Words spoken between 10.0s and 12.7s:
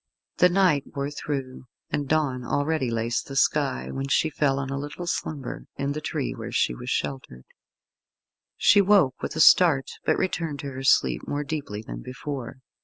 but returned to her sleep more deeply than before.